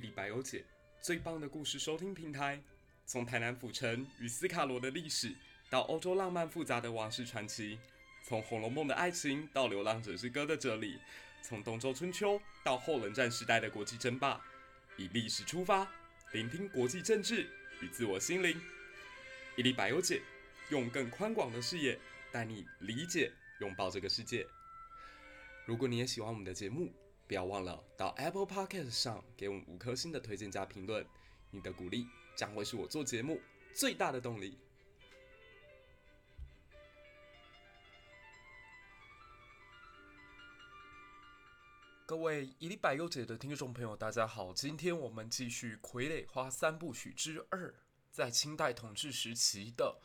[0.00, 0.64] 一历百忧解，
[1.02, 2.58] 最棒的故事收听平台。
[3.04, 5.30] 从台南府城与斯卡罗的历史，
[5.68, 7.76] 到欧洲浪漫复杂的王室传奇；
[8.24, 10.96] 从《红楼梦》的爱情，到《流浪者之歌》的哲理；
[11.42, 14.40] 从东周春秋到后冷战时代的国际争霸，
[14.96, 15.86] 以历史出发，
[16.32, 17.46] 聆听国际政治
[17.82, 18.58] 与自我心灵。
[19.54, 20.22] 一历百忧解，
[20.70, 21.98] 用更宽广的视野
[22.32, 23.30] 带你理解、
[23.60, 24.46] 拥抱这个世界。
[25.66, 26.90] 如果你也喜欢我们的节目，
[27.30, 31.06] 不要忘了到 Apple Podcast 上给我们五颗星的推荐加评论，
[31.52, 33.40] 你的鼓励将会是我做节目
[33.72, 34.58] 最大的动力。
[42.04, 47.68] 各位一历百忧解的听众朋友，大家好，今天我们继续《傀儡花三部曲之二》，
[48.10, 50.00] 在清代统治时期的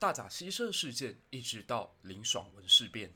[0.00, 3.14] 大甲溪社事件，一直到林爽文事变。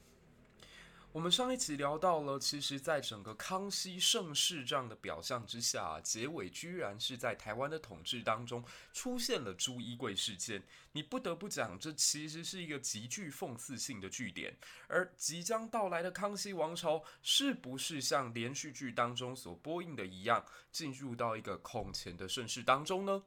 [1.11, 10.63] 我们上一集聊到了，其实，在整个康熙盛世这样的表象之下，结尾居然是在台湾的统治当中出现了朱一贵事件。
[10.93, 14.55] 你不得不讲，这其实是一个极具讽刺性的句点。
[14.87, 23.23] 而即将到来的康熙王朝，是不是像连续剧当中所播映的一样，进入到一个空前的盛世当中呢？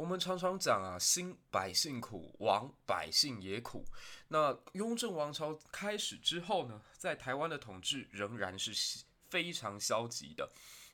[0.00, 3.84] 我们常常讲啊，兴百姓苦，亡百姓也苦。
[4.28, 10.50] 那雍正王朝开始之后呢，在台湾的统治仍然是非常消极的。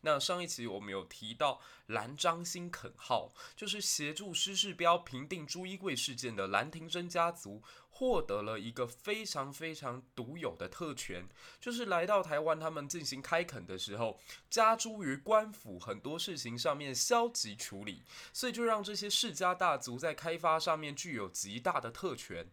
[0.06, 11.28] 那上一期我们有提到蓝章新垦号，就是协助施世标平定朱一贵事件的兰廷珍家族，获得了一个非常非常独有的特权，
[11.60, 22.46] 就是来到台湾，他们进行开垦的时候，加诸于官府很多事情上面消极处理，所以就让这些世家大族在开发上面具有极大的特权。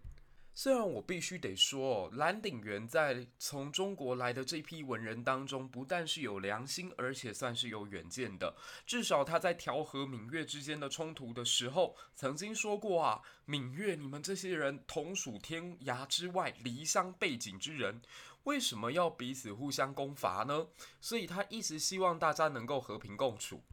[0.55, 8.55] 虽然我必须得说，蓝鼎元在从中国来的这批文人当中，不但是有良心，而且算是有远见的。
[8.85, 17.99] 至少他在调和闽粤之间的冲突的时候，曾经说过啊：“闽粤，你们这些人同属天涯之外、离乡背井之人，
[18.43, 20.67] 为什么要彼此互相攻伐呢？”
[21.01, 23.63] 所以他一直希望大家能够和平共处。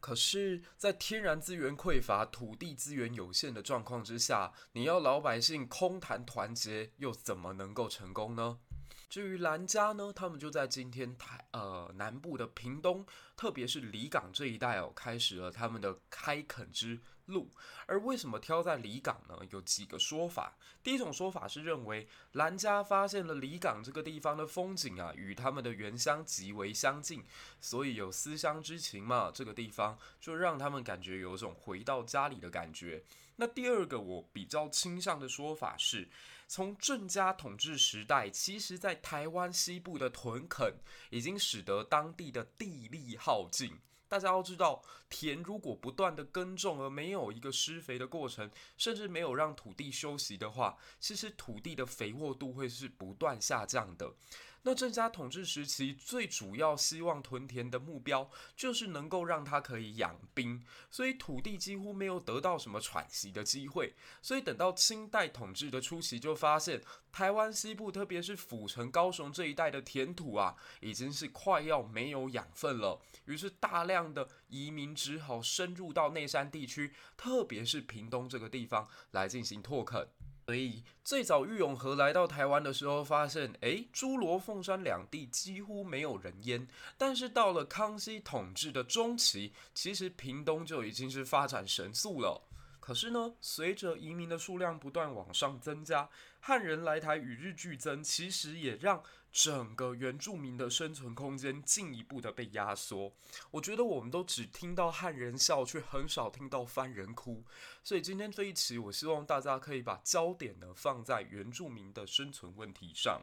[0.00, 8.58] 可是，在天然资源匮乏、土地资源有限的状况之下，你要老百姓空谈团结，又怎么能够成功呢？
[9.08, 17.50] 至于兰家呢，他们就在今天台呃南部的屏东，特别是离港这一带哦，开始了他们的开垦之路，
[17.86, 19.38] 而为什么挑在离港呢？
[19.50, 20.56] 有几个说法。
[20.82, 27.24] 第一种说法是认为兰家发现了离港这个地方的风景啊，与他们的原乡极为相近，
[27.60, 29.30] 所以有思乡之情嘛。
[29.32, 33.02] 这个地方就让他们感觉有种回到家里的感觉。
[33.36, 36.08] 那第二个我比较倾向的说法是，
[36.48, 40.76] 从郑家统治时代，其实在台湾西部的屯垦
[41.10, 43.78] 已经使得当地的地力耗尽。
[44.08, 54.14] 大家要知道，田如果不断的耕种而没有一个施肥的过程，甚至没有让土地休息的话，其实土地的肥沃度会是不断下降的。
[54.62, 63.94] 那郑家统治时期最主要希望屯田的目标，就是能够让他可以养兵，所以土地几乎没有得到什么喘息的机会。
[64.20, 73.00] 所以等到清代统治的初期，就发现台湾西部，特别是府城、高雄这一带的田土啊，已经是快要没有养分了。
[73.24, 80.08] 于是大量的移民只好深入到内山地区，特别是屏东这个地方来进行拓垦。
[80.48, 86.66] 所以最早玉永河来到台湾的时候，发现诶，诸罗凤山两地几乎没有人烟。
[86.96, 92.42] 但是到了康熙统治的中期，其实屏东就已经是发展神速了。
[92.80, 96.08] 可是呢，随着移民的数量不断往上增加，
[96.40, 103.12] 汉人来台与日俱增，其实也让整个原住民的生存空间进一步的被压缩。
[103.50, 107.44] 我觉得我们都只听到汉人笑，却很少听到番人哭。
[107.84, 113.22] 所以今天这一期，我希望大家可以把焦点呢放在原住民的生存问题上。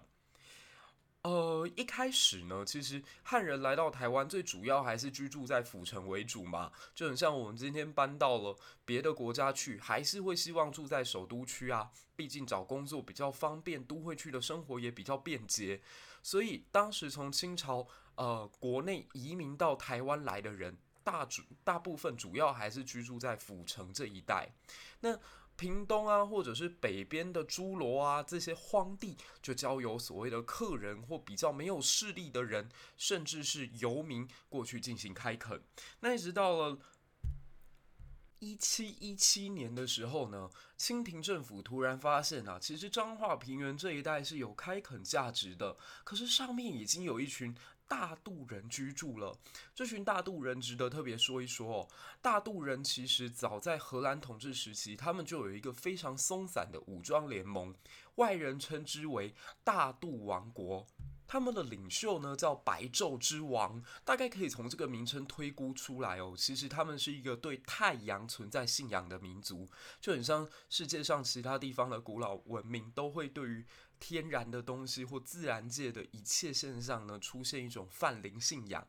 [1.25, 8.55] 呃，一开始呢，其实汉人来到台湾，最主要还是居住在府城为主嘛，就很像我们今天搬到了
[8.85, 15.81] 别的国家去，还是会希望住在首都区啊，毕竟找工作比较方便，都会区的生活也比较便捷。
[16.21, 24.47] 所以当时从清朝呃国内移民到台湾来的人，大主大部分主要还是居住在府城这一带。
[24.99, 25.19] 那
[25.57, 35.61] 屏东啊，或者是北边的诸罗啊，这些荒地就交由所谓的客人或比较没有势力的人，甚至是游民过去进行开垦。
[36.01, 36.77] 那一直到了
[38.39, 47.55] 一七一七年的时候呢，清廷政府突然发现啊，其实彰化平原这一带是有开垦价值的，可是上面已经有一群
[47.87, 49.37] 大肚人居住了。
[49.73, 51.87] 这群大肚人值得特别说一说哦。
[52.21, 57.75] 大肚人其实早在荷兰统治时期，他们就有一个非常松散的武装联盟，
[58.15, 59.33] 外人称之为
[59.63, 60.87] 大肚王国。
[61.27, 66.35] 他们的领袖呢叫白昼之王，大概可以从这个名称推估出来哦。
[66.37, 69.67] 其实他们是一个对太阳存在信仰的民族，
[69.99, 73.65] 就很像世界上其他地方的古老文明都会对于
[74.07, 78.87] 天然的东西或自然界的一切现象呢出现一种泛灵信仰。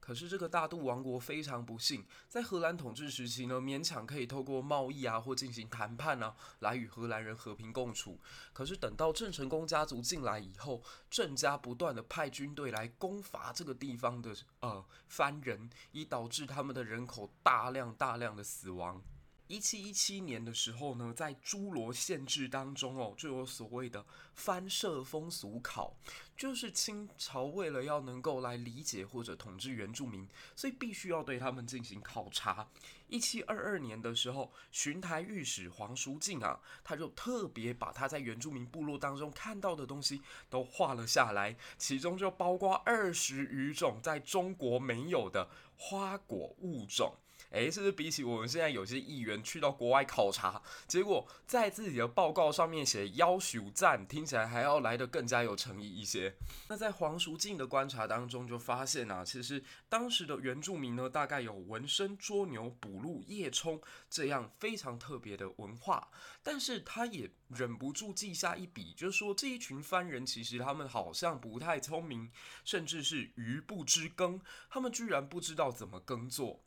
[0.00, 8.18] 可是这个大肚王国非常不幸，在荷兰统治时期呢，勉强可以透过贸易啊或进行谈判啊，来与荷兰人和平共处。
[8.54, 19.02] 可是等到郑成功家族进来以后，郑家不断的派军队来攻伐这个地方的呃番人，以导致他们的人口大量大量的死亡。
[19.48, 24.04] 一七一七年的时候呢，在诸罗县志当中哦，就有所谓的
[24.34, 25.94] 番社风俗考，
[26.36, 32.68] 就是清朝为了要能够来理解或者统治原住民，所以必须要对他们进行考察。
[33.08, 40.20] 一七二二年的时候，巡台御史黄叔进啊，他就特别把他在原住民部落当中看到的东西
[40.50, 47.14] 都画了下来，其中就包括二十余种在中国没有的花果物种。
[47.50, 56.34] 诶，是不是比起我们现在有些议员去到国外考察，结果在自己的报告上面写“要求赞”，听起来还要来得更加有诚意一些？
[56.68, 66.10] 那在黄淑静的观察当中，就发现啊，其实当时的原住民呢，大概有纹身、捉牛、捕鹿、夜冲这样非常特别的文化，
[66.42, 72.30] 但是他也忍不住记下一笔，就是说这一群番人其实他们好像不太聪明，
[72.64, 76.62] 甚至是愚不知耕，他们居然不知道怎么耕作。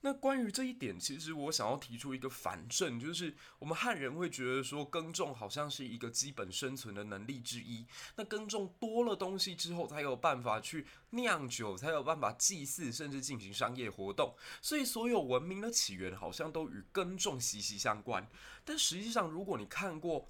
[0.00, 7.84] 那关于这一点，其实我想要提出一个反证，就是我们汉人会觉得说耕种好像是一个基本生存的能力之一。
[8.14, 14.32] 那耕种多了东西之后，才有办法去酿酒，才有办法祭祀，甚至进行商业活动。
[14.62, 18.24] 所以，所有文明的起源好像都与耕种息息相关。
[18.64, 20.20] 但实际上，如果你看过《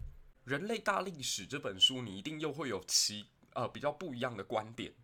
[0.45, 4.95] 人类大历史》这本书，你一定又会有其呃比较不一样的观点。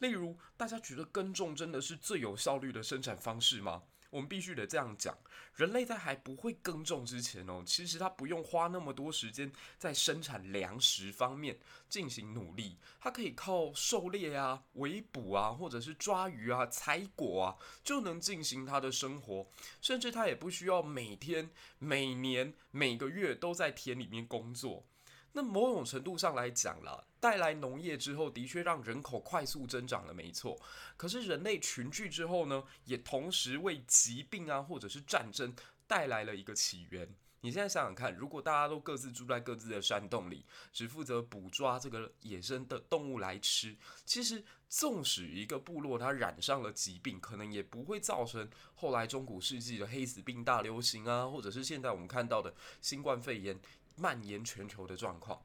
[0.00, 3.82] 例如，大家觉得耕种真的是最有效率的生产方式吗？
[4.10, 5.16] 我们必须得这样讲，
[5.54, 11.58] 人类在还不会耕种之前哦，其实他不用花那么多时间在生产粮食方面
[11.88, 19.46] 进行努力，他可以靠狩猎啊、围捕啊，或者是抓鱼啊、采果啊，就能进行他的生活，
[19.80, 21.48] 甚至他也不需要每天、
[21.78, 24.84] 每年、每个月都在田里面工作。
[25.32, 30.60] 那某种程度上来讲啦，带来农业之后，的确让人口快速增长了，没错。
[30.96, 35.54] 可是人类群聚之后呢，也同时为疾病啊，或者是战争
[35.86, 37.08] 带来了一个起源。
[37.42, 43.74] 你现在想想看，如果大家都各自住在各自的山洞里，只负责捕抓这个野生的动物来吃，
[44.04, 53.58] 其实纵使一个部落它染上了疾病，可能也不会造成后来中古世纪的黑死病大流行啊，或者是现在我们看到的新冠肺炎。
[53.96, 55.40] 蔓延全球的状况，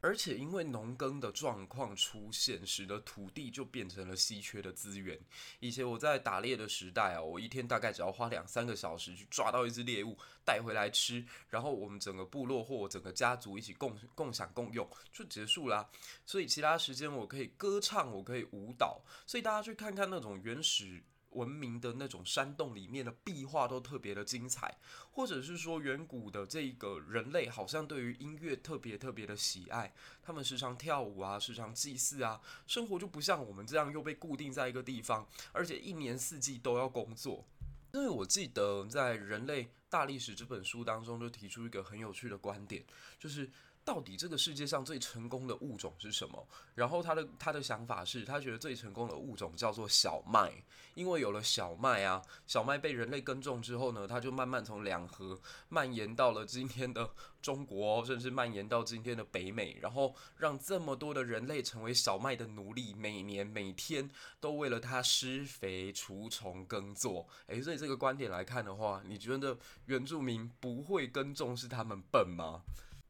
[0.00, 5.18] 而且因为农耕的状况出现，使得土地就变成了稀缺的资源。
[5.60, 15.88] 以前我在打猎的时代啊，我一天大概只要花两三个小时去抓到一只猎物带回来吃，然后我们整个部落或我整个家族一起共共享共用就结束啦。
[16.24, 19.02] 所以其他时间我可以歌唱，我可以舞蹈。
[19.26, 21.02] 所以大家去看看那种原始。
[21.30, 24.78] 文明的那种山洞里面的壁画都特别的精彩，
[25.10, 37.44] 或者是说远古的这个人类好像对于音乐特别特别的喜爱，他们时常跳舞啊，时常祭祀啊，生活就不像我们这样又被固定在一个地方，而且一年四季都要工作。
[37.92, 42.84] 因为我记得在《人类大历史》这本书当中就提出一个很有趣的观点，
[43.18, 43.50] 就是。
[43.88, 46.46] 到底这个世界上最成功的物种是什么？
[46.74, 50.52] 然后他的他的想法是，他觉得最成功的物种叫做小麦，
[50.92, 55.40] 因为有了小麦啊，小麦被人类耕种之后呢，它就慢慢从两河
[55.70, 67.26] 蔓延到了今天的中国，甚至蔓延到今天的北美，然后让这么多的人类成为小麦的奴隶，每年每天都为了它施肥、除虫、耕作。
[67.46, 72.60] 诶，所以这个观点来看的话，你觉得原住民不会耕种是他们笨吗？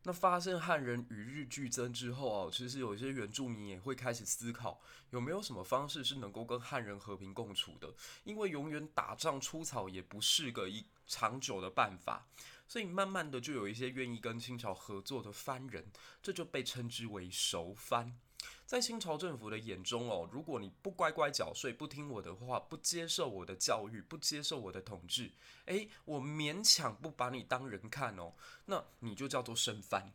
[0.08, 7.92] 那发现汉人与日俱增之后哦，其实有一些原住民也会开始思考，有没有什么方式是能够跟汉人和平共处的？
[8.24, 12.26] 因为永远打仗出草也不是个一长久的办法，
[12.66, 15.84] 所以慢慢的就有一些愿意跟清朝合作的藩人，
[16.22, 18.18] 这就被称之为熟藩。
[18.66, 25.32] 在清朝政府的眼中哦，如果你不乖乖缴税，不听我的话，不接受我的教育，不接受我的统治，
[25.64, 28.34] 诶，我勉强不把你当人看哦，
[28.66, 30.12] 那你就叫做生番。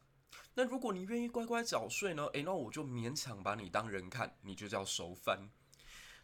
[0.53, 5.49] 那如果你愿意乖乖缴税呢，诶，那我就勉强把你当人看，你就叫熟番。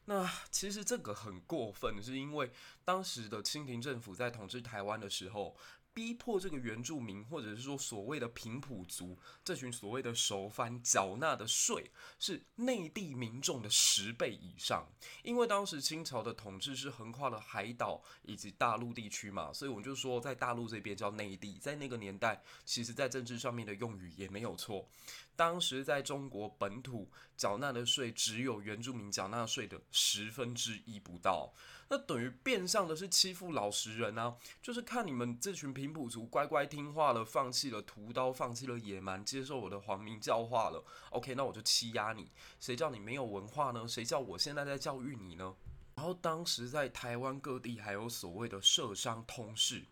[0.06, 2.52] 那其实这个很过分，是因为
[2.86, 5.56] 当时的清廷政府在统治台湾的时候。
[6.00, 14.88] 逼迫这个原住民，或者是说所谓的平埔族这群所谓的熟番缴纳的税是内地民众的十倍以上，
[15.24, 24.88] 因为当时清朝的统治是横跨了海岛以及大陆地区嘛，所以我们就说在大陆这边叫内地，在那个年代，其实在政治上面的用语也没有错。
[25.36, 31.54] 当时在中国本土缴纳的税只有原住民缴纳税的十分之一不到。
[31.92, 34.36] 那等于变相的是欺负老实人啊！
[34.62, 40.86] 就是看你们这群平埔族乖乖听话了，放弃了屠刀，放弃了野蛮，接受我的皇民教化了。
[41.10, 42.32] OK，那我就欺压你。
[42.60, 43.88] 谁叫你没有文化呢？
[43.88, 45.56] 谁叫我现在在教育你呢？
[45.96, 49.84] 然后当时在台湾各地还有所谓的社商通事。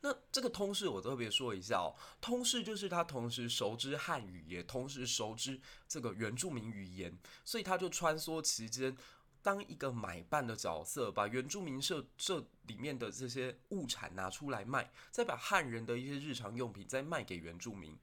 [0.00, 8.96] 那这个通事我特别说一下哦，通事就是他同时熟知汉语，也同时熟知这个原住民语言，所以他就穿梭其间。
[9.42, 17.98] 当一个买办的角色，把原住民社这里面的这些物产拿出来卖，再把汉人的一些日常用品再卖给原住民，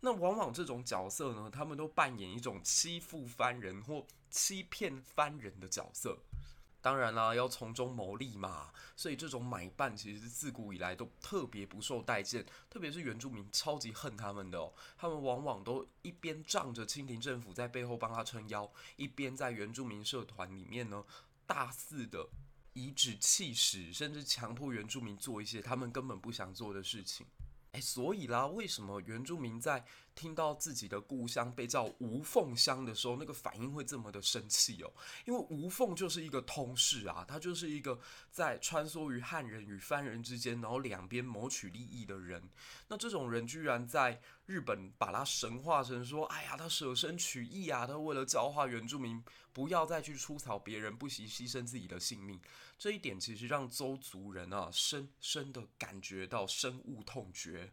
[0.00, 6.18] 那往往这种角色呢，他们都扮演一种欺负番人或欺骗番人的角色。
[6.82, 21.04] 当然啦，要从中牟利嘛，所以这种买办其实自古以来都特别不受待见，特别是原住民超级恨他们的哦，他们往往都一边仗着清廷政府在背后帮他撑腰，一边在原住民社团里面呢，
[21.46, 22.28] 大肆的
[22.72, 27.24] 颐指气使，甚至强迫原住民做一些他们根本不想做的事情。
[27.72, 29.82] 哎，所以啦，为什么原住民在
[30.14, 34.92] 听到自己的故乡被叫无缝乡的时候，那个反应会这么的生气哦？
[35.24, 37.98] 因为无缝就是一个通事啊，他就是一个
[38.30, 42.46] 在穿梭于汉人与番人之间，然后两边谋取利益的人。
[42.88, 52.38] 那这种人居然在日本把他神化成说，哎呀，他舍身取义啊，他为了教化原住民，不要再去出草别人，不惜牺牲自己的性命。
[52.82, 57.72] 这一点其实让邹族人啊深深的感觉到深恶痛绝。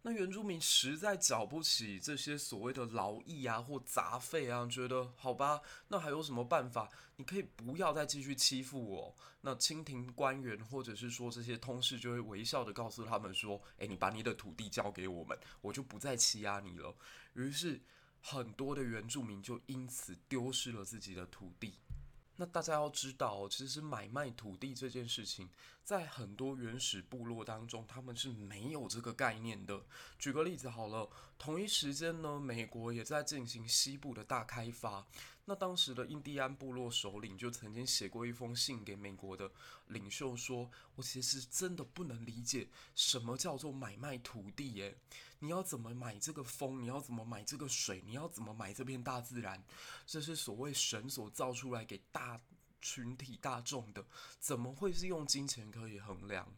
[0.00, 6.88] 那原住民实在缴不起这些所谓的劳役啊或杂费啊，觉得好吧，那还有什么办法？
[7.16, 9.14] 你可以不要再继续欺负我。
[9.42, 16.96] 那清廷官员或者是说这些通事就会微笑的告诉他们说：“诶，你把你的土地交给我们，我就不再欺压你了。”
[17.36, 17.78] 于是
[18.22, 21.74] 很多的原住民就因此丢失了自己的土地。
[22.36, 25.48] 那大家要知道，其实买卖土地这件事情，
[25.82, 29.82] 在很多原始部落当中，他们是没有这个概念的。
[30.18, 35.06] 举个例子好了，同一时间呢，美国也在进行西部的大开发。
[35.48, 39.48] 那当时的印第安部落首领就曾经写过一封信给美国的
[39.86, 44.96] 领袖，说：“我其实真的不能理解什么叫做买卖土地耶？
[45.46, 46.82] 你要怎么买这个风？
[46.82, 48.02] 你要怎么买这个水？
[48.04, 49.62] 你要怎么买这片大自然？
[50.04, 52.40] 这是所谓神所造出来给大
[52.80, 54.04] 群体大众的，
[54.40, 56.52] 怎么会是用金钱可以衡量？”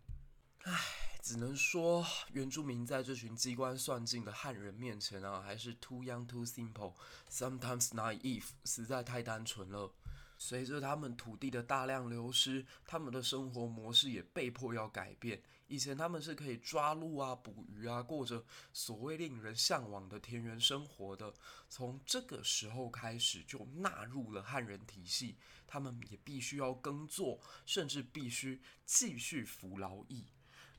[0.64, 0.72] 唉。
[1.20, 6.94] 只能说，原住民在这群机关算尽的汉人面前啊，还是 too young, too simple,
[7.30, 9.92] sometimes naive，实在太单纯了。
[10.38, 15.42] 随着他们土地的大量流失，他们的生活模式也被迫要改变。
[15.68, 21.32] 以前他们是可以抓鹿啊、捕鱼啊，过着所谓令人向往的田园生活的。
[21.68, 30.24] 从这个时候开始，就纳入了汉人体系，他们也必须要耕作，甚至必须继续服劳役。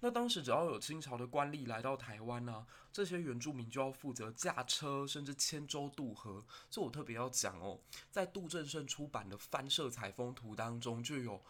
[0.01, 6.43] 那当时只要有清朝的官吏来到台湾呢、啊，这些原住民就要负责驾车，甚至牵舟渡河。
[6.69, 7.79] 这我特别要讲哦，
[8.09, 11.43] 在杜正胜出版的《番社采风图》当中就有。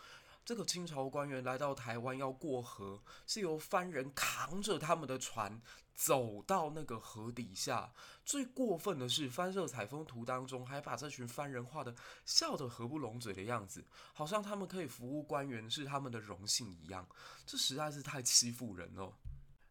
[0.50, 5.62] 这个清朝官员来到台湾要过河，是由藩人扛着他们的船
[5.94, 7.94] 走到那个河底下。
[8.26, 11.94] 最过分的是，《翻社采风图》当中还把这群藩人画的
[12.26, 17.08] 笑得合不拢嘴的样子，好像他们可以服务官员是他们的荣幸一样。
[17.46, 19.19] 这实在是太欺负人了。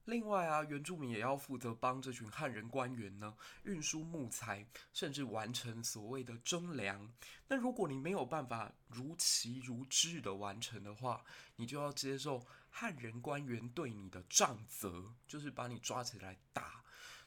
[0.09, 7.13] 另外啊，原住民也要负责帮这群汉人官员呢运输木材，甚至完成所谓的征粮。
[7.47, 11.23] 那如果你没有办法如期如质的完成的话，
[11.57, 16.83] 你就要接受汉人官员对你的杖责，就是把你抓起来打。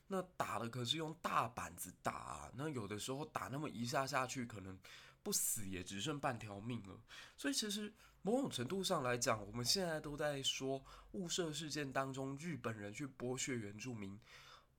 [0.07, 4.75] 那打的可是用大板子打啊，那有的时候打那么一下下去，可能
[5.21, 6.99] 不死也只剩半条命了。
[7.37, 7.93] 所以其实。
[8.23, 14.19] 某种程度上来讲，我们现在都在说雾社事件当中日本人去剥削原住民。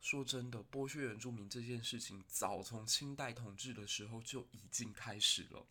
[0.00, 5.64] 说真的，剥削原住民这件事情，早从清代统治的时候就已经开始了。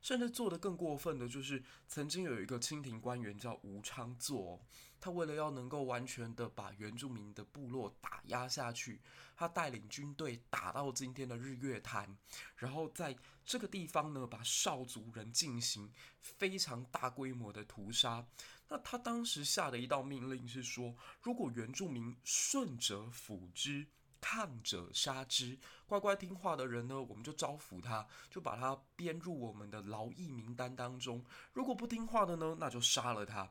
[0.00, 4.58] 甚至做得更过分的，就是曾经有一个清廷官员叫吴昌祚，
[5.04, 8.98] 他为了要能够完全的把原住民的部落打压下去，
[9.36, 12.08] 他带领军队打到今天的日月潭，
[12.56, 15.92] 然后在这个地方呢，把少族人进行
[16.22, 18.26] 非常大规模的屠杀。
[18.66, 23.86] 那他当时下的一道命令是说，如果原住民顺者抚之。
[24.26, 31.22] 抗者杀之，乖乖听话的人呢，我们就招抚他，就把他编入我们的劳役名单当中。
[31.52, 33.46] 如果不听话的呢，那就杀了他。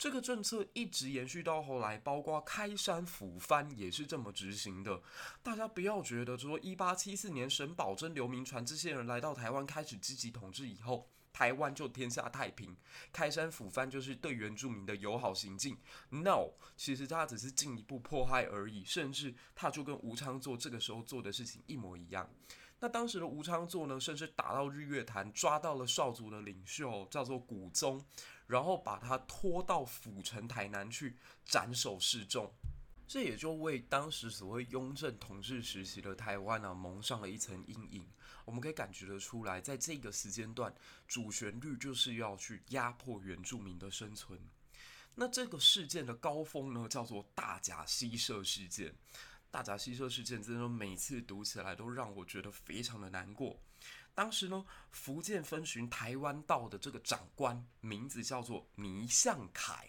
[0.00, 5.02] 这个政策一直延续到后来，包括开山抚番也是这么执行的。
[5.42, 11.06] 大家不要觉得说，一八七四年沈葆桢、刘铭传这些人来到台湾开始积极统治以后。
[11.34, 12.74] 台湾就天下太平，
[13.12, 15.76] 开山抚番就是对原住民的友好行径。
[16.08, 22.28] No，其实他只是进一步迫害而已，甚至他就跟吴昌祚这个时候做的事情一模一样。
[22.82, 28.02] 那当时的吴昌祚呢，甚至打到日月潭，抓到了少族的领袖叫做古宗，
[28.50, 32.52] 然后把他拖到府城台南去斩首示众。
[33.06, 38.06] 这也就为当时所谓雍正统治时期的台湾啊蒙上了一层阴影。
[38.44, 40.74] 我们可以感觉得出来，在这个时间段，
[41.06, 44.38] 主旋律就是要去压迫原住民的生存。
[45.14, 48.94] 那这个事件的高峰呢，叫做大甲溪社事件。
[49.50, 53.60] 大甲溪社事件真的每次读起来都让我觉得非常的难过。
[54.20, 59.88] 当时呢，福建分巡台湾道的这个长官名字叫做倪相凯。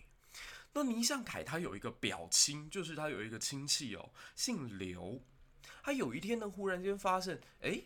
[0.71, 5.21] 那倪相凯他有一个表亲，就是他有一个亲戚哦，姓刘。
[5.83, 7.83] 他有一天呢，忽然间发现，哎，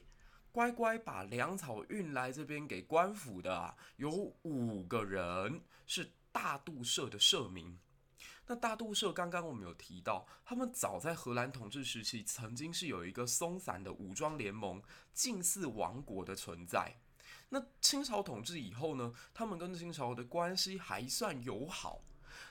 [0.51, 4.11] 乖乖把粮草运来这边给官府的啊，有
[4.43, 7.75] 五个人是大肚社的社民。
[8.47, 14.81] 那大肚社刚刚我们有提到，他们早在荷兰统治时期，曾经是有一个松散的武装联盟，
[15.13, 16.95] 近似王国的存在。
[17.49, 22.01] 那清朝统治以后呢，他们跟清朝的关系还算友好。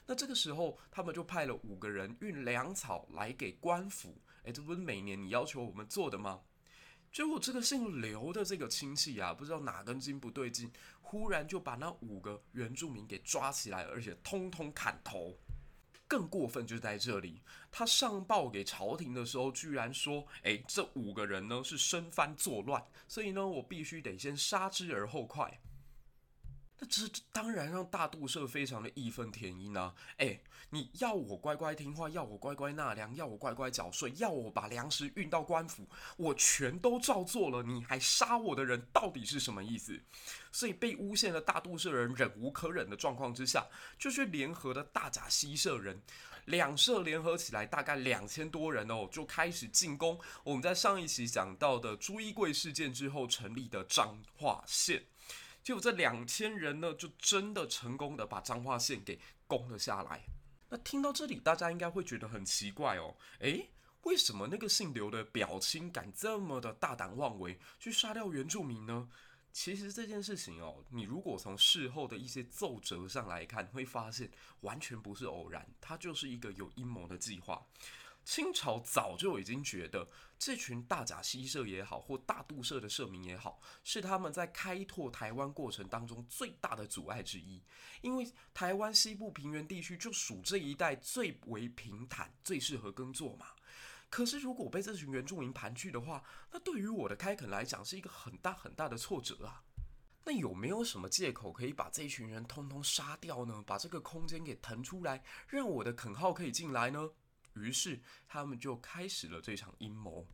[0.06, 4.20] 那这个时候，他们就派了五个人运粮草来给官府。
[4.42, 6.40] 诶，这不是每年你要求我们做的吗？
[7.12, 15.36] 结果这个姓刘的这个亲戚啊，不知道哪根筋不对劲，忽然就把那五个原住民给抓起来，而且通通砍头。
[16.14, 25.60] 更过分就在这里，他上报给朝廷的时候，居然说：“诶，这五个人呢是生番作乱，所以呢，我必须得先杀之而后快。”
[26.78, 29.92] 那这当然让大杜社非常的义愤填膺啊！
[30.18, 40.00] 哎，你要我乖乖听话，要我乖乖纳粮，要我乖乖缴税，要我把粮食运到官府，我全都照做了，你还杀我的人到底是什么意思？
[40.50, 43.66] 所以被诬陷的大肚社人忍无可忍的状况之下，
[43.98, 46.00] 就去联合的大甲西社人，
[46.46, 55.04] 两社联合起来大概两千多人哦，就开始进攻我们在上一期讲到的朱一贵事件之后成立的彰化县。
[55.62, 60.20] 结果这两千人呢，就真的成功的把彰化县给攻了下来。
[60.74, 63.70] 那听到这里，大家应该会觉得很奇怪哦，诶，
[64.02, 69.08] 为什么那个姓刘的表亲敢这么的大胆妄为，去杀掉原住民呢？
[69.52, 74.28] 其实这件事情哦，你如果从事后的一些奏折上来看，会发现
[74.62, 77.64] 完全不是偶然，它就是一个有阴谋的计划。
[78.24, 80.08] 清朝早就已经觉得，
[80.38, 87.62] 这群大甲溪社也好，或大肚社的社民也好，是他们在开拓台湾过程当中最大的阻碍之一。
[88.00, 93.46] 因为台湾西部平原地区就属这一带最为平坦，最适合耕作嘛。
[94.08, 99.62] 可是如果被这群原住民盘踞的话，那对于我的开垦来讲是一个很大很大的挫折啊。
[100.26, 103.62] 那有没有什么借口可以把这群人通通杀掉呢？
[103.66, 107.10] 把这个空间给腾出来，让我的垦号可以进来呢？
[107.54, 110.26] 于是他们就开始了这场阴谋。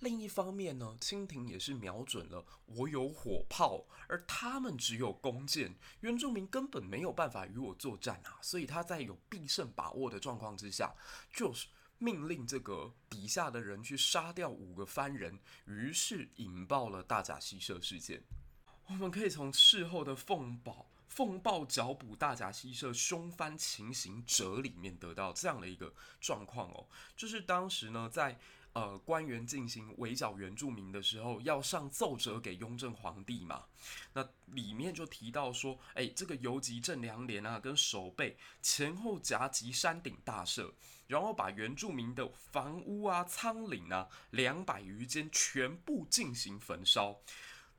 [0.00, 8.36] 另一方面呢，清廷也是瞄准了我有火炮，而他们只有弓箭，原住民根本没有办法与我作战啊！
[8.42, 10.94] 所以他在有必胜把握的状况之下，
[11.32, 18.22] 就是命令这个底下的人去杀掉五个番人，于是引爆了大甲溪社事件。
[18.88, 20.90] 我们可以从事后的凤宝。
[21.08, 28.38] 奉报剿捕大甲溪社凶番情形者里面得到这样的一个状况哦，就是当时呢，在
[28.74, 33.64] 呃官员进行围剿原住民的时候，要上奏折给雍正皇帝嘛，
[34.12, 40.74] 那里面就提到说，哎，这个游击正良连啊，跟守备前后夹击山顶大社，
[41.06, 47.18] 然后把原住民的房屋啊、仓廩啊两百余间全部进行焚烧，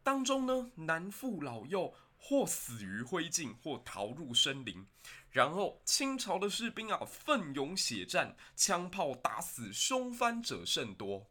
[0.02, 1.94] 当中呢，男妇老幼。
[2.28, 4.86] 或死于灰烬，或逃入森林。
[5.32, 11.30] 然后清朝的士兵啊，奋勇血战，枪炮打死凶番者甚多。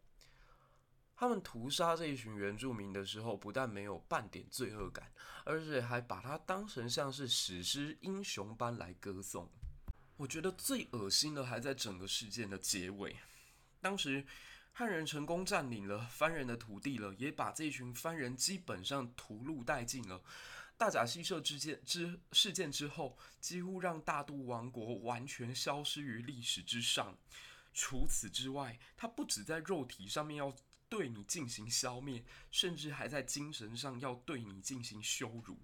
[1.15, 5.13] 他们屠杀这一群原住民的时候，不但没有半点罪恶感，
[5.45, 9.51] 而且还把它当成像是史诗英雄般来歌颂。
[10.17, 13.15] 我觉得最恶心的还在整个事件的结尾。
[13.83, 14.25] 当时
[14.73, 20.23] 汉人成功占领了番人的土地了，也把这群番人基本上屠戮殆尽了。
[20.79, 27.17] 大甲溪社之件之事件之后，几乎让大肚王国完全消失于历史之上。
[27.73, 30.55] 除此之外，他不止在肉体上面要
[30.89, 35.59] 对你进行消灭，甚至还在精神上要对你进行羞辱。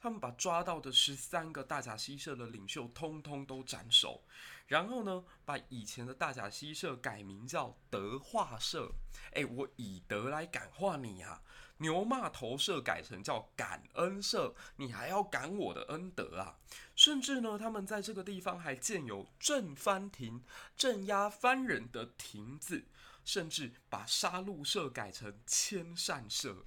[0.00, 4.22] 他们把抓到的十三个大甲溪社的领袖通通都斩首，
[4.66, 8.92] 然后呢，把以前的大甲溪社改名叫德化社。
[9.32, 11.42] 哎，我以德来感化你啊！
[11.78, 16.58] 牛骂头社改成叫感恩社，你还要感我的恩德啊！
[16.94, 20.42] 甚至呢，他们在这个地方还建有镇番亭，
[20.76, 22.86] 镇压番人的亭子。
[23.24, 26.62] 甚至把杀戮社改成千善社。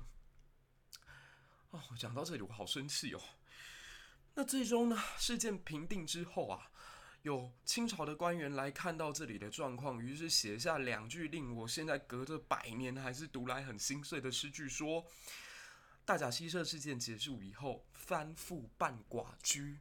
[1.70, 3.22] 哦，讲到这里我好生气哦。
[4.34, 6.72] 那最终呢，事件平定之后啊，
[7.23, 15.06] 有清朝的官员来看到这里的状况，于是写下两句令我现在隔着百年还是读来很心碎的诗句，说：
[16.06, 19.77] 大甲溪社事件结束以后，番妇半寡居。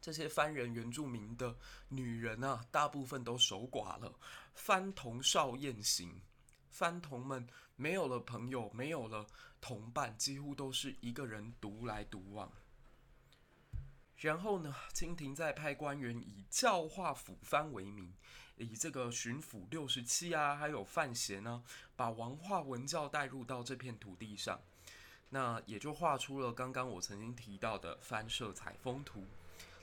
[0.00, 1.54] 这些番人原住民的
[1.88, 4.14] 女人啊，大部分都守寡了。
[4.54, 6.22] 番童少厌行，
[6.70, 7.46] 番童们
[7.76, 9.26] 没有了朋友，没有了
[9.60, 12.50] 同伴，几乎都是一个人独来独往。
[14.18, 18.12] 然后呢，清廷再派官员以教化府藩为名，
[18.56, 21.62] 以这个巡抚六十七啊，还有范闲呢，
[21.94, 24.60] 把王化文教带入到这片土地上，
[25.30, 29.24] 那也就画出了刚刚我曾经提到的番社采风图。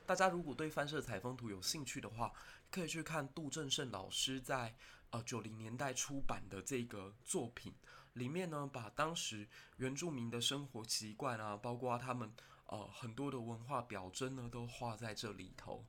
[0.05, 2.33] 大家如果对番社采风图有兴趣的话，
[2.69, 4.75] 可以去看杜正胜老师在
[5.11, 7.73] 呃九零年代出版的这个作品，
[8.13, 12.31] 里面呢，把当时原住民的生活习惯啊，包括他们
[12.67, 15.85] 呃很多的文化表征呢，都画在这里头。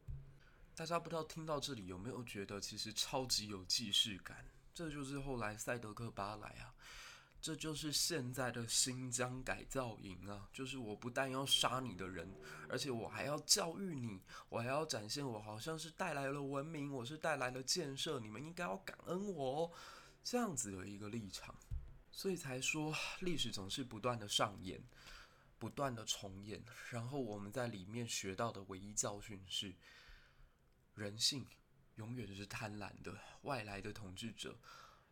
[0.75, 4.45] 大家不知道听到这里有没有觉得其实超级有既视感？
[4.75, 6.75] 这就是后来赛德克巴莱啊。
[7.39, 10.49] 这就是现在的新疆改造营啊！
[10.53, 12.29] 就是我不但要杀你的人，
[12.69, 19.71] 而且我还要教育你，我还要展现我好像是带来了文明，我是带来了建设，你们应该要感恩我哦，
[20.25, 21.55] 这样子的一个立场，
[22.11, 24.83] 所以才说历史总是不断的上演，
[25.59, 29.75] 不断的重演，然后我们在里面学到的唯一教训是，
[30.95, 31.47] 人性
[31.97, 34.59] 永远是贪婪的，外来的统治者。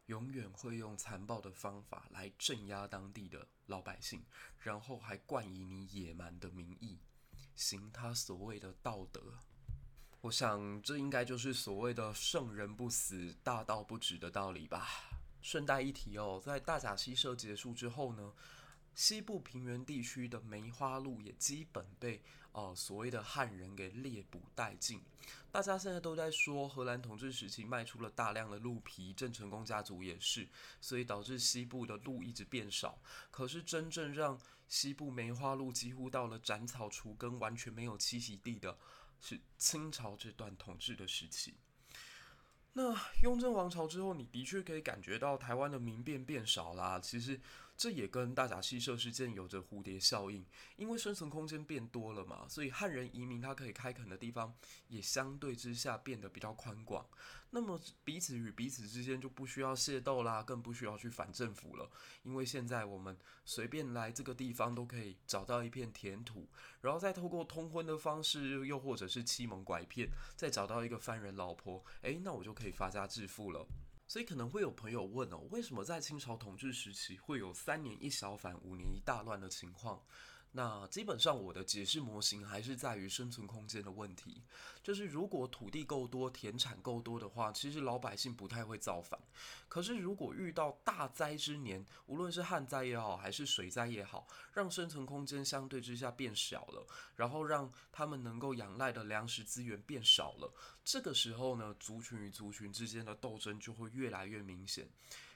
[0.07, 4.23] 永远会用残暴的方法来镇压当地的老百姓，
[4.59, 6.99] 然后还冠以你野蛮的名义，
[7.55, 9.39] 行他所谓的道德。
[10.21, 14.87] 我想，这应该就是所谓的“圣人不死，大道不止”的道理吧。
[15.41, 18.35] 顺带一提哦，在大甲溪社结束之后呢，
[18.95, 25.03] 西部平原地区的梅花鹿也基本被呃所谓的汉人给猎捕殆尽。
[25.51, 30.49] 大家现在都在说荷兰统治时期卖出了大量的鹿皮，郑成功家族也是，
[30.81, 32.99] 所以导致西部的鹿一直变少。
[33.31, 38.77] 可是真正让西部梅花鹿几乎到了斩草除根、完全没有栖息地的，
[39.21, 41.55] 是清朝这段统治的时期。
[42.73, 47.01] 那雍正王朝之后，你的确可以感觉到台湾的民变变少啦。
[47.01, 47.41] 其实。
[47.77, 50.45] 这也跟大甲溪社事件有着蝴蝶效应，
[50.77, 54.55] 因为生存空间变多了嘛，所以汉人移民他可以开垦的地方
[54.89, 57.05] 也相对之下变得比较宽广。
[57.51, 61.89] 那么彼此与彼此之间就不需要械斗啦，更不需要去反政府了，
[62.23, 66.49] 因为现在我们随便来这个地方都可以找到一片田土，
[66.81, 73.67] 然后再透过通婚的方式，又或者是欺蒙拐骗，再找到一个番人老婆，诶，那我就可以发家致富了。
[74.15, 80.01] 所以可能会有朋友问哦，为什么在清朝统治时期会有三年一小反、五年一大乱的情况？
[80.57, 84.41] 那基本上我的解释模型还是在于生存空间的问题，
[84.85, 89.19] 就是如果土地够多、田产够多的话，其实老百姓不太会造反。
[89.69, 96.87] 可是如果遇到大灾之年，无论是旱灾也好，还是水灾也好，让生存空间相对之下变小了，
[97.17, 104.89] 然后让他们能够仰赖的粮食资源变少了，这个时候呢，族群与族群之间的斗争就会越来越明显。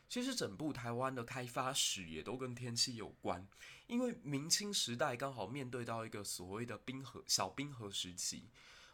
[0.09, 3.47] 其实整部台湾的开发史也都跟天气有关，
[3.87, 8.49] 因为明清时代刚好面对到一个所谓的冰河小冰河时期。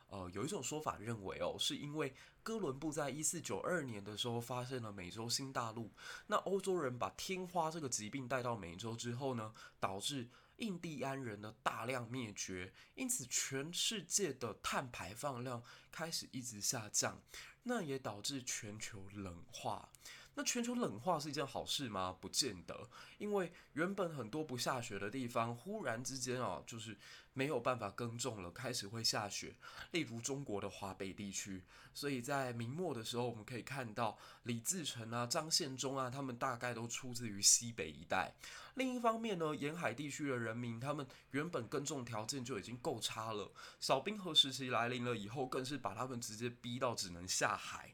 [0.09, 5.91] 呃，有一种说法认为哦，是因为哥伦布在一四九二年的时候发现了美洲新大陆，
[6.27, 17.21] 那欧洲人把天花这个疾病带到美洲之后呢，导致印第安人的大量灭绝，因此全世界的碳排放量开始一直下降，
[17.65, 19.89] 那也导致全球冷化。
[20.37, 22.17] 那全球冷化是一件好事吗？
[22.21, 26.97] 不见得，因为原本很多不下雪的地方，忽然之间啊，就是
[27.33, 29.55] 没有办法耕种了，开始会下雪。
[29.93, 31.63] 例如中国的华北地区，
[31.95, 38.35] 所以在明末的时候，我们可以看到李自成啊、张献忠啊，他们大概都出自于西北一带。
[38.75, 47.94] 另一方面呢，沿海地区的人民，他们原本耕种条件就已经够差了，小冰河时期来临了以后，更是把他们直接逼到只能下海。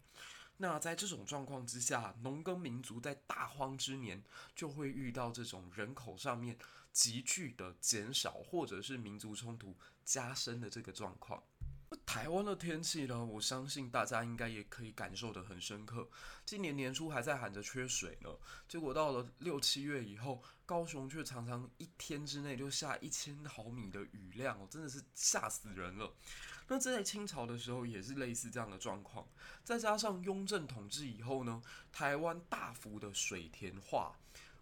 [0.62, 4.22] 那在这种状况之下，农耕民族在大荒之年
[4.54, 6.58] 就会遇到这种人口上面
[6.92, 11.42] 急剧的减少，或者是民族冲突加深的这个状况。
[12.06, 16.08] 台湾的天气呢，我相信大家应该也可以感受得很深刻。
[16.44, 18.30] 今年年初还在喊着缺水呢，
[18.68, 26.14] 结果到了六七月以后，高雄却常常一天之内就下一千毫米的雨量，真的是吓死人了。
[26.68, 29.26] 那这在清朝的时候也是类似这样的状况，
[29.64, 34.16] 再加上雍正统治以后呢，台湾大幅的水田化，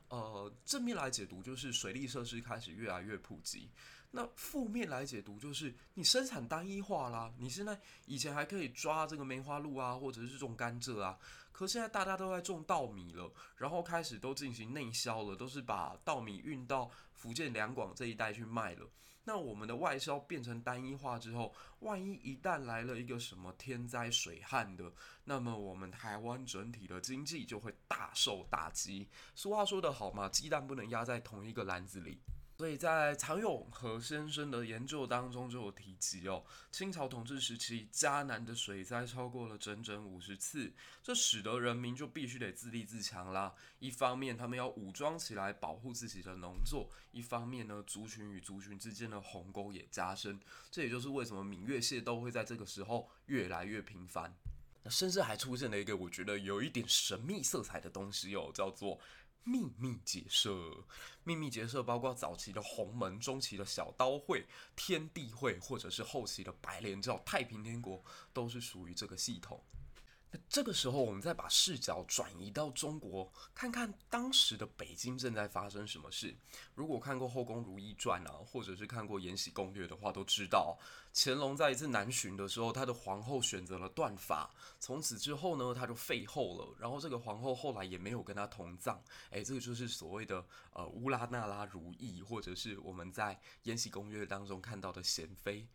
[0.08, 3.68] 呃，正面来解读就是水利设施开始越来越普及。
[4.10, 11.18] 那负面来解读就是你生产单一化啦，你现在以前还可以抓这个梅花鹿啊，或者是种甘蔗啊，
[11.52, 18.88] 可现在大家都在种稻米了，然后开始都进行内销了，都是把稻米运到福建两广这一带去卖了。
[19.24, 24.90] 那我们的外销变成单一化之后，万一一旦来了一个什么天灾水旱的，
[25.24, 29.06] 那么我们台湾整体的经济就会大受打击。
[29.34, 32.18] 俗话说得好嘛，鸡蛋不能压在同一个篮子里。
[32.58, 36.42] 所以在常永和先生的研究当中就有提及哦，
[36.72, 43.54] 清朝统治时期嘉南的水灾超过了整整五十次，这使得人民就必须得自立自强啦。
[43.78, 50.40] 一方面他们要武装起来保护自己的农作，一方面呢，族群与族群之间的鸿沟也加深。
[50.68, 54.34] 这也就是为什么闽粤械斗会在这个时候越来越频繁。
[54.82, 58.98] 那甚至还出现了一个我觉得有一点神秘色彩的东西哦，叫做。
[59.44, 60.84] 秘密结社，
[61.24, 64.46] 秘密结社包括早期的洪门、中期的小刀会、
[64.76, 69.62] 天地会，或者是后期的白莲教、太平天国，都是属于这个系统。
[70.48, 76.36] 这个时候，我们再把视角转移到中国，看看当时的北京正在发生什么事。
[76.74, 80.78] 如果看过《后宫如懿传》啊，或者是看过《延禧攻略》的话，都知道
[81.14, 86.74] 乾隆在一次南巡的时候，他的皇后选择了断发，从此之后呢，他就废后了。
[86.78, 89.02] 然后这个皇后后来也没有跟他同葬。
[89.30, 95.66] 诶，这个就是所谓的呃乌拉那拉如意，或者是我们在《延禧攻略》当中看到的贤妃。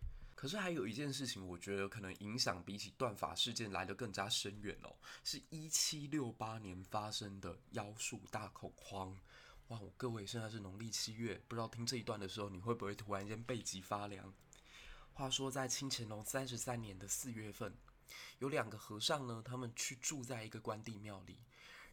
[0.43, 9.17] 可是还有一件事情，我觉得可能影响比起断法事件来得更加深远哦，是一七六八年发生的妖术大恐慌。
[9.69, 14.33] 哇，各位现在是农历七月，不知道听这一段的时候，你会不会突然间背脊发凉？
[15.13, 17.73] 话说在清乾隆三十三年的四月份，
[18.39, 21.39] 有两个和尚呢，他们去住在一个关帝庙里，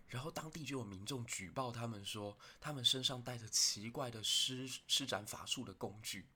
[0.09, 6.27] 然后当地就有民众举报他们说，他们身上带着奇怪的施施展法术的工具。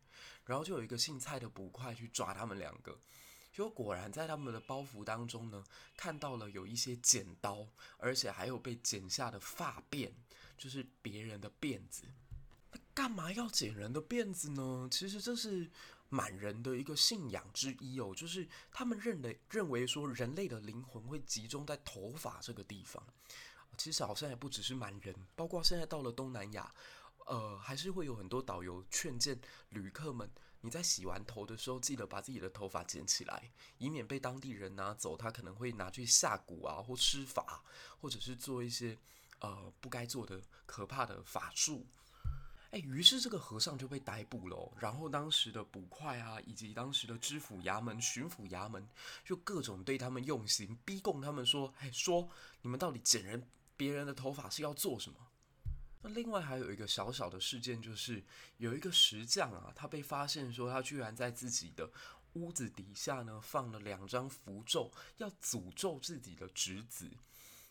[0.44, 2.98] 然后就有一个姓蔡的捕快去抓他们两个，
[3.52, 5.64] 就果然在他们的包袱当中呢，
[5.96, 7.66] 看到了有一些剪刀，
[7.98, 10.10] 而且还有被剪下的发辫，
[10.58, 12.04] 就是别人的辫子。
[12.72, 14.88] 那干嘛要剪人的辫子呢？
[14.90, 15.70] 其实这是
[16.08, 23.02] 满人的一个信仰之一哦，就是他们认为认为说人类的灵魂会集中在头发这个地方。
[23.76, 26.72] 其实好像也不只是满人，包括现在到了东南亚。
[27.24, 29.38] 呃，还是会有很多导游劝诫
[29.70, 35.16] 旅客们，你在洗完头的时候，记得把自己的头发剪起来，以免被当地人拿走。
[35.16, 37.62] 他可能会拿去下蛊啊，或施法，
[37.98, 38.98] 或者是做一些
[39.40, 41.86] 呃不该做的可怕的法术。
[42.70, 44.72] 哎，于是这个和尚就被逮捕了。
[44.78, 48.86] 然后当时的捕快啊，以及当时的知府衙门、巡抚衙门，
[49.24, 52.28] 就各种对他们用刑，逼供他们说：“哎，说
[52.62, 55.18] 你们到底剪人别人的头发是要做什么？”
[56.06, 58.22] 那另外还有一个小小的事件，就是
[58.58, 61.90] 有一个石匠啊，他被发现说他居然在自己的
[62.34, 67.10] 屋子底下呢放了两张符咒，要诅咒自己的侄子。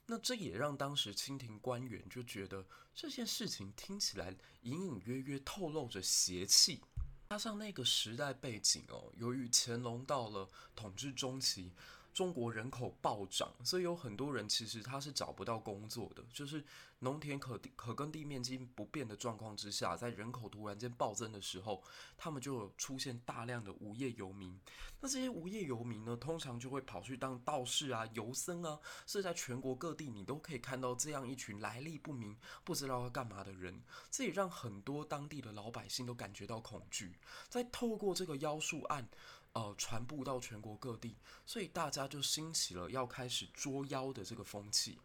[0.08, 2.66] 那这也让当时清廷官员就觉得
[2.96, 6.82] 这件事情听起来隐隐约约透露着邪气，
[7.30, 11.72] 加上那个时代背景哦，由于乾隆到了统治中期。
[12.14, 16.24] 中国人口暴涨，所以有很多人其实他是找不到工作的。
[16.32, 16.64] 就是
[17.00, 21.84] 农田可可耕地面积不变的状况之下，在人口突然间暴增的时候，
[22.16, 24.58] 他们就有出现大量的无业游民。
[25.00, 33.82] 那这些无业游民呢，通常就会跑去当道士啊、游僧啊，是在全国各地你都可以看到这样一群来历不明、不知道要干嘛的人。
[34.12, 37.18] 这也让很多当地的老百姓都感觉到恐惧。
[37.50, 39.10] 在透过这个妖术案。
[39.54, 45.00] 呃，传播到全国各地，所以大家就兴起了要开始捉妖的这个风气。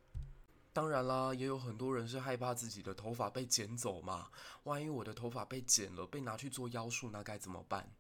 [0.72, 4.30] 当然啦，也有很多人是害怕自己的头发被剪走嘛。
[4.62, 7.90] 万一我的头发被剪了，被拿去做妖术，那该怎么办？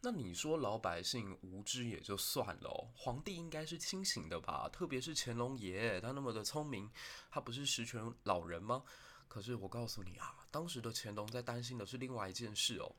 [0.00, 4.68] 那你说老百姓无知也就算了，皇帝应该是清醒的吧？
[4.72, 6.88] 特别是乾隆爷，他那么的聪明，
[7.28, 8.84] 他不是十全老人吗？
[9.26, 12.94] 可是我告诉你啊，当时的乾隆在担心的是另外一件事哦，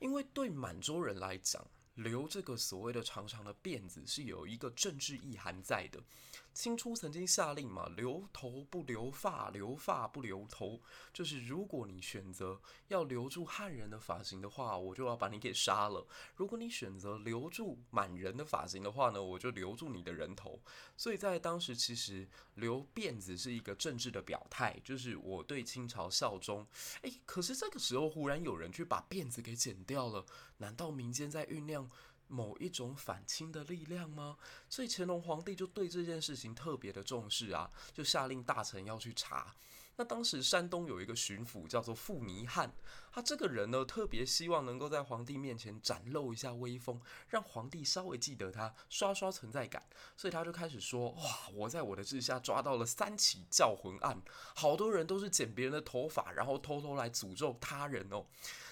[0.00, 6.00] 因为对满洲人来讲，留这个所谓的长长的辫子是有一个政治意涵在的。
[6.52, 10.80] 清初曾经下令嘛，留头不留发，留发不留头，
[11.12, 20.60] 就是如果你选择要留住汉人的发型的话，我就要把你给杀了；如果你选择留住满人的发型的话呢，我就留住你的人头。
[20.96, 26.66] 所以在当时，其实留辫子是一个政治的表态，就是我对清朝效忠。
[27.00, 30.24] 诶，可是这个时候忽然有人去把辫子给剪掉了，
[30.58, 31.88] 难道民间在酝酿
[32.32, 34.38] 某一种反清的力量吗？
[34.70, 39.54] 所以乾隆皇帝就对这件事情特别的重视啊，就下令大臣要去查。
[39.96, 42.72] 那当时山东有一个巡抚叫做傅尼汉，
[43.12, 49.82] 他这个人呢，特别希望能够在皇帝面前展露一下威风，让皇帝稍微记得他，刷刷存在感。
[50.16, 54.22] 所以他就开始说：哇，我在我的治下抓到了三起教魂案，
[54.56, 58.24] 好多人都是剪别人的头发，然后偷偷来诅咒他人哦。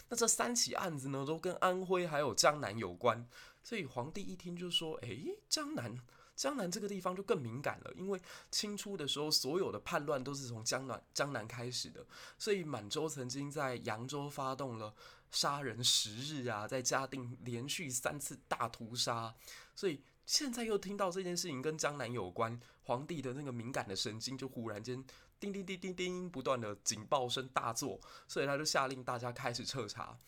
[0.09, 3.29] 那这三起案子呢，都跟安徽还有江南有关。
[3.63, 5.09] 所以皇帝一听就说：“哎，
[5.49, 5.95] 江南，
[6.35, 8.21] 江南这个地方就更敏感了，因为
[8.51, 12.05] 清初的时候，所有的叛乱都是从江南江南开始的。
[12.39, 14.95] 所以满洲曾经在扬州发动了
[15.31, 19.35] 杀人十日啊，在嘉定连续三次大屠杀。
[19.77, 25.05] 所以现在又听到这件事情跟江南有关，皇帝的那个敏感的神经就忽然间
[25.39, 30.19] 叮叮叮叮叮不断的警报声大作，所以他就下令大家开始彻查。”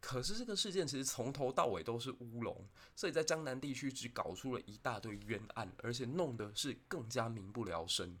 [0.00, 8.16] 可是这个事件其实从头到尾都是乌龙，所以在江南地区只搞出了一大堆冤案，而且弄得是更加民不聊生。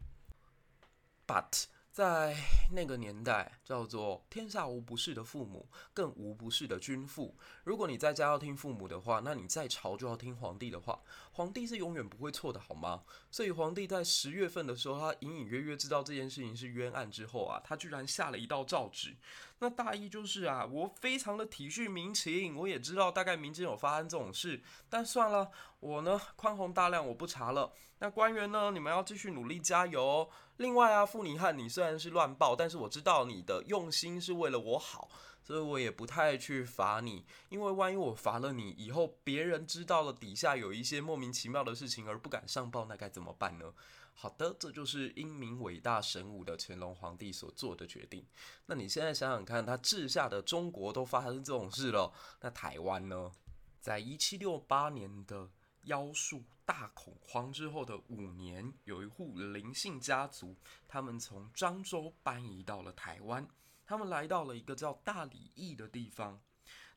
[1.26, 2.36] But 在
[2.70, 7.36] 那个年代，叫做天下无不是的父母，更无不是的君父。
[7.64, 11.00] 如果你在家要听父母的话，那你在朝就要听皇帝的话。
[11.32, 13.02] 皇帝是永远不会错的，好吗？
[13.30, 19.16] 所以皇帝在十月份的时候，他隐隐约约知道这件事情是冤案之后啊，他居然下了一道诏旨。
[19.58, 25.50] 那大意就是啊，我非常的体恤民情，我也知道大概民间有发生这种事，但算了，
[25.80, 27.72] 我呢宽宏大量，我不查了。
[27.98, 30.30] 那官员呢，你们要继续努力加油。
[30.60, 35.08] 另外啊，傅尼汉，你虽然是乱报，但是我知道你的用心是为了我好，
[35.42, 43.72] 所以我也不太去罚你，因为万一我罚了你，以后别人知道了底下有一些莫名其妙的事情而不敢上报，那该怎么办呢？
[44.12, 48.22] 好的，这就是英明伟大神武的乾隆皇帝所做的决定。
[48.66, 53.32] 那你现在想想看，他治下的中国都发生这种事了，那台湾呢？
[53.80, 55.48] 在一七六八年的
[55.82, 63.46] 妖术大恐慌之后的五年，有一户林姓家族，他们从漳州搬移到了台湾。
[63.86, 66.40] 他们来到了一个叫大理驿的地方。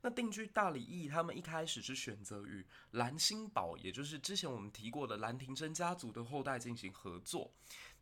[0.02, 7.50] 那定居大理驿，他们一开始是选择与兰心堡，也就是之前我们提过的兰亭真家族的后代进行合作。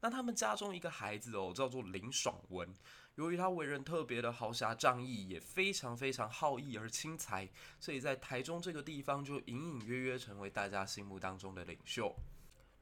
[0.01, 2.73] 那他们家中一个孩子哦，叫做林爽文。
[3.15, 7.47] 由于他为人特别的豪侠仗义，也非常非常好义而轻财，
[7.79, 12.15] 所以在台中这个地方就隐隐约约成为大家心目当中的领袖。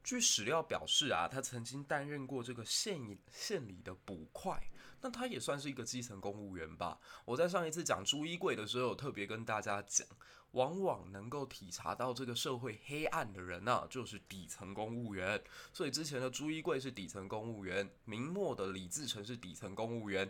[0.10, 4.60] 据史料表示啊，他曾经担任过这个县里县里的捕快，
[5.02, 7.00] 那他也算是一个基层公务员吧。
[7.26, 10.08] 我在上一次讲朱一贵的时候，特别跟大家讲，
[10.54, 15.39] 往往能够体察到这个社会黑暗的人啊，就是底层公务员。
[15.72, 20.28] 所以之前的朱一贵是底层公务员，明末的李自成是底层公务员，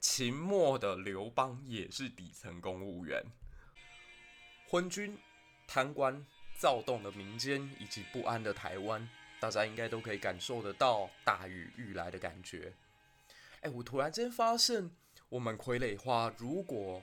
[0.00, 3.24] 秦末的刘邦也是底层公务员，
[4.68, 5.16] 昏君、
[5.66, 6.26] 贪官。
[6.64, 9.06] 躁动的民间以及不安的台湾，
[9.38, 12.72] 大家应该都可以感受得到大雨欲来的感觉。
[13.60, 14.90] 哎，我突然间发现，
[15.28, 17.02] 我们傀儡花如果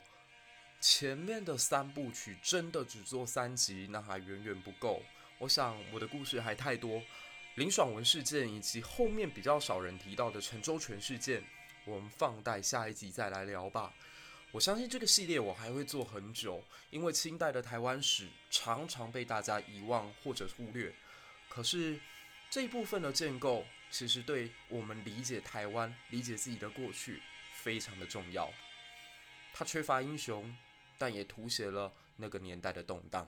[0.79, 5.03] 前面的三部曲真的只做三集，那还远远不够。
[5.37, 6.99] 我想我的故事还太多，
[7.53, 11.43] 林爽文事件以及后面比较少人提到的陈周全事件，
[11.85, 13.93] 我们放待下一集再来聊吧。
[14.51, 20.93] 我相信这个系列我还会做很久，因为清代的台湾史常常被大家遗忘或者忽略。
[21.47, 21.99] 可是
[22.49, 27.21] 这一部分的建构，其实对我们理解台湾、理解自己的过去
[27.53, 28.51] 非常的重要。
[29.53, 30.53] 它缺乏英雄，
[30.97, 33.27] 但也凸显了那个年代的动荡。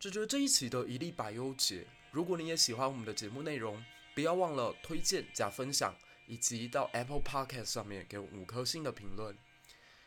[0.00, 1.86] 这就是这一期的一例百忧解。
[2.10, 3.84] 如果你也喜欢我们的节目内容，
[4.14, 5.96] 不要忘了推荐加分享，
[6.26, 9.36] 以及到 Apple Podcast 上面给我五颗星的评论。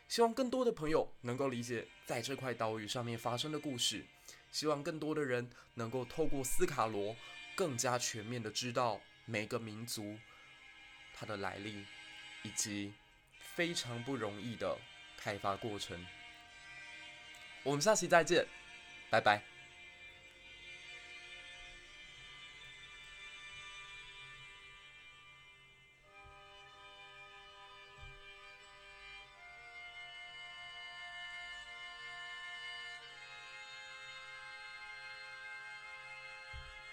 [0.08, 4.04] 希望更多的朋友能够理解在这块岛屿上面发生的故事，
[4.52, 7.16] 希望更多的人能够透过斯卡罗，
[7.54, 10.16] 更加全面的知道每个民族
[11.12, 11.84] 它的来历
[12.42, 12.92] 以及
[13.40, 14.78] 非常不容易的
[15.16, 16.06] 开发过程。
[17.64, 18.46] 我们下期再见，
[19.10, 19.55] 拜拜。